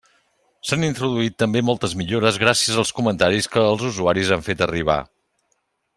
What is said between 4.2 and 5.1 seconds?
han fet arribar.